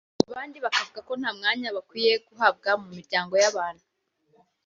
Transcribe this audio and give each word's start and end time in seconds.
abandi 0.29 0.57
bakavuga 0.65 0.99
ko 1.07 1.13
nta 1.19 1.31
mwanya 1.37 1.67
bakwiye 1.75 2.13
guhabwa 2.27 2.69
mu 2.81 2.87
miryango 2.97 3.33
y’abantu 3.41 3.85